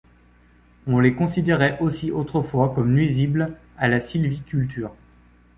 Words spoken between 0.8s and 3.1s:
On les considérait aussi autrefois comme